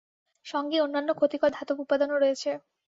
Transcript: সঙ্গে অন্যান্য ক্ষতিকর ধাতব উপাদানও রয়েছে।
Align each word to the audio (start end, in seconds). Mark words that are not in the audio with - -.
সঙ্গে 0.45 0.77
অন্যান্য 0.79 1.09
ক্ষতিকর 1.15 1.49
ধাতব 1.53 1.77
উপাদানও 1.83 2.17
রয়েছে। 2.17 2.49